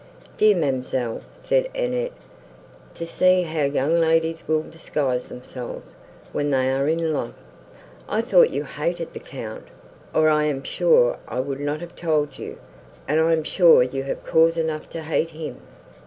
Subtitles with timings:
[0.35, 2.11] "Dear ma'amselle," said Annette,
[2.95, 5.93] "to see how young ladies will disguise themselves,
[6.31, 7.35] when they are in love!
[8.09, 9.65] I thought you hated the Count,
[10.11, 12.57] or I am sure I would not have told you;
[13.07, 15.57] and I am sure you have cause enough to hate him."